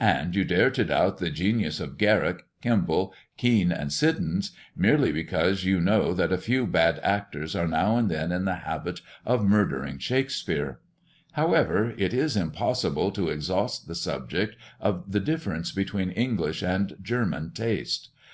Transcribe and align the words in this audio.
And 0.00 0.36
you 0.36 0.44
dare 0.44 0.68
to 0.70 0.84
doubt 0.84 1.16
the 1.16 1.30
genius 1.30 1.80
of 1.80 1.96
Garrick, 1.96 2.44
Kemble, 2.60 3.14
Kean, 3.38 3.72
and 3.72 3.90
Siddons, 3.90 4.50
merely 4.76 5.12
because 5.12 5.64
you 5.64 5.80
know 5.80 6.12
that 6.12 6.30
a 6.30 6.36
few 6.36 6.66
bad 6.66 7.00
actors 7.02 7.56
are 7.56 7.66
now 7.66 7.96
and 7.96 8.10
then 8.10 8.32
in 8.32 8.44
the 8.44 8.56
habit 8.66 9.00
of 9.24 9.46
murdering 9.48 9.96
Shakespeare. 9.96 10.80
However, 11.32 11.94
it 11.96 12.12
is 12.12 12.36
impossible 12.36 13.12
to 13.12 13.30
exhaust 13.30 13.88
the 13.88 13.94
subject 13.94 14.56
of 14.78 15.10
the 15.10 15.20
difference 15.20 15.72
between 15.72 16.10
English 16.10 16.62
and 16.62 16.94
German 17.02 17.50
taste. 17.52 18.10